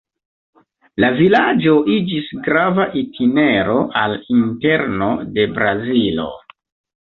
La 1.03 1.09
vilaĝo 1.17 1.73
iĝis 1.95 2.31
grava 2.47 2.87
itinero 3.01 3.77
al 4.01 4.17
interno 4.39 5.11
de 5.37 5.47
Brazilo. 5.59 6.27